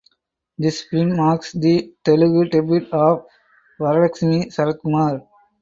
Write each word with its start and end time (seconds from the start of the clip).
This 0.57 0.81
film 0.81 1.15
marks 1.15 1.51
the 1.51 1.93
Telugu 2.03 2.49
debut 2.49 2.87
of 2.91 3.27
Varalaxmi 3.79 4.47
Sarathkumar. 4.47 5.27